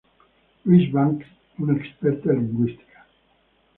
Louise 0.65 0.91
Banks, 0.91 1.27
una 1.59 1.75
experta 1.75 2.33
lingüista. 2.33 3.05